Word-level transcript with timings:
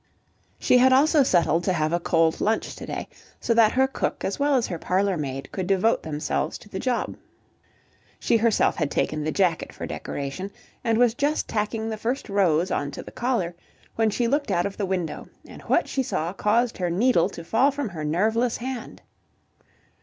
She 0.57 0.79
had 0.79 0.91
also 0.91 1.21
settled 1.21 1.63
to 1.65 1.73
have 1.73 1.93
a 1.93 1.99
cold 1.99 2.41
lunch 2.41 2.75
to 2.77 2.87
day, 2.87 3.07
so 3.39 3.53
that 3.53 3.73
her 3.73 3.85
cook 3.87 4.25
as 4.25 4.39
well 4.39 4.55
as 4.55 4.65
her 4.65 4.79
parlourmaid 4.79 5.51
could 5.51 5.67
devote 5.67 6.01
themselves 6.01 6.57
to 6.57 6.67
the 6.69 6.79
job. 6.79 7.15
She 8.19 8.37
herself 8.37 8.77
had 8.77 8.89
taken 8.89 9.23
the 9.23 9.31
jacket 9.31 9.71
for 9.71 9.85
decoration, 9.85 10.49
and 10.83 10.97
was 10.97 11.13
just 11.13 11.47
tacking 11.47 11.87
the 11.89 11.97
first 11.97 12.29
rose 12.29 12.71
on 12.71 12.89
to 12.89 13.03
the 13.03 13.11
collar, 13.11 13.53
when 13.95 14.09
she 14.09 14.27
looked 14.27 14.49
out 14.49 14.65
of 14.65 14.75
the 14.77 14.87
window, 14.87 15.27
and 15.47 15.61
what 15.61 15.87
she 15.87 16.01
saw 16.01 16.33
caused 16.33 16.79
her 16.79 16.89
needle 16.89 17.29
to 17.29 17.43
fall 17.43 17.69
from 17.69 17.89
her 17.89 18.03
nerveless 18.03 18.57
hand. 18.57 19.03